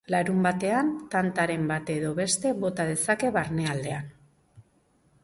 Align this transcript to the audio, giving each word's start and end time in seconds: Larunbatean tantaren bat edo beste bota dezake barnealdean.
Larunbatean 0.13 0.87
tantaren 1.15 1.67
bat 1.71 1.91
edo 1.97 2.09
beste 2.21 2.53
bota 2.63 2.87
dezake 2.89 3.31
barnealdean. 3.37 4.09